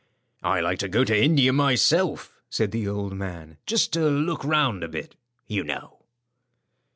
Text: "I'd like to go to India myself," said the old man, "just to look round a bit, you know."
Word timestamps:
"I'd 0.41 0.61
like 0.63 0.79
to 0.79 0.89
go 0.89 1.03
to 1.03 1.15
India 1.23 1.53
myself," 1.53 2.41
said 2.49 2.71
the 2.71 2.87
old 2.87 3.13
man, 3.13 3.57
"just 3.67 3.93
to 3.93 4.09
look 4.09 4.43
round 4.43 4.83
a 4.83 4.87
bit, 4.87 5.15
you 5.45 5.63
know." 5.63 5.99